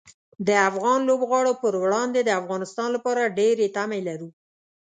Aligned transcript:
د 0.47 0.49
افغان 0.69 0.99
لوبغاړو 1.09 1.53
پر 1.61 1.73
وړاندې 1.83 2.19
د 2.23 2.29
افغانستان 2.41 2.89
لپاره 2.95 3.33
ډېرې 3.37 3.67
تمې 3.75 3.99
لرو. 4.07 4.29